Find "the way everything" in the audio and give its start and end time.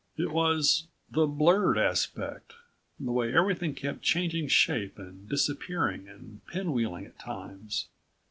2.99-3.75